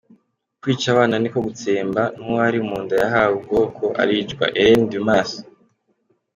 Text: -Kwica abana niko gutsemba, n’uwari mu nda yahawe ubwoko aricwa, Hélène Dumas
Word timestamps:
-Kwica 0.57 0.87
abana 0.93 1.15
niko 1.19 1.39
gutsemba, 1.47 2.01
n’uwari 2.17 2.59
mu 2.67 2.75
nda 2.83 2.95
yahawe 3.01 3.33
ubwoko 3.39 3.83
aricwa, 4.01 4.45
Hélène 4.55 4.85
Dumas 4.91 5.29